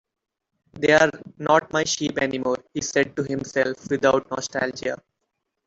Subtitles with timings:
[0.73, 4.97] "They're not my sheep anymore," he said to himself, without nostalgia.